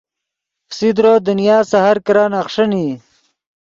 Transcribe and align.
فسیدرو 0.69 1.13
دنیا 1.27 1.57
سے 1.69 1.77
ہر 1.85 1.97
کرن 2.05 2.31
اخݰین 2.41 2.71
ای 2.77 2.87